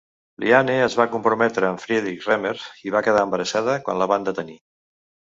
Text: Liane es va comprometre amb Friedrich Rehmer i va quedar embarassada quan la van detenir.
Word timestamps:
Liane 0.43 0.75
es 0.85 0.93
va 0.99 1.05
comprometre 1.15 1.67
amb 1.67 1.83
Friedrich 1.83 2.25
Rehmer 2.29 2.53
i 2.91 2.93
va 2.95 3.01
quedar 3.09 3.21
embarassada 3.27 3.75
quan 3.89 4.01
la 4.05 4.09
van 4.13 4.25
detenir. 4.31 4.57